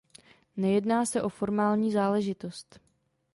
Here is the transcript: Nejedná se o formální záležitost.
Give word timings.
Nejedná 0.57 1.05
se 1.05 1.21
o 1.21 1.29
formální 1.29 1.91
záležitost. 1.91 2.79